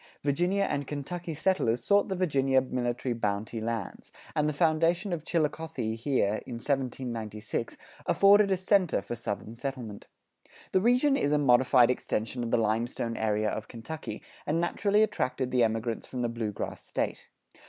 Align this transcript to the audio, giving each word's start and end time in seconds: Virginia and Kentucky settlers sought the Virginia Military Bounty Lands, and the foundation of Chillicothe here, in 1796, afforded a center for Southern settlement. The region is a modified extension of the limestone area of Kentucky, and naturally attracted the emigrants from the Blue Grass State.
Virginia 0.23 0.63
and 0.63 0.87
Kentucky 0.87 1.35
settlers 1.35 1.83
sought 1.83 2.07
the 2.09 2.15
Virginia 2.15 2.59
Military 2.59 3.13
Bounty 3.13 3.61
Lands, 3.61 4.11
and 4.35 4.49
the 4.49 4.53
foundation 4.53 5.13
of 5.13 5.23
Chillicothe 5.23 5.95
here, 5.99 6.41
in 6.47 6.55
1796, 6.55 7.77
afforded 8.07 8.49
a 8.49 8.57
center 8.57 9.03
for 9.03 9.15
Southern 9.15 9.53
settlement. 9.53 10.07
The 10.71 10.81
region 10.81 11.15
is 11.15 11.31
a 11.31 11.37
modified 11.37 11.91
extension 11.91 12.43
of 12.43 12.49
the 12.49 12.57
limestone 12.57 13.15
area 13.15 13.51
of 13.51 13.67
Kentucky, 13.67 14.23
and 14.47 14.59
naturally 14.59 15.03
attracted 15.03 15.51
the 15.51 15.63
emigrants 15.63 16.07
from 16.07 16.23
the 16.23 16.29
Blue 16.29 16.51
Grass 16.51 16.83
State. 16.83 17.27